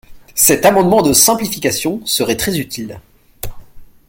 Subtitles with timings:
[0.33, 2.99] Cet amendement de simplification serait très utile.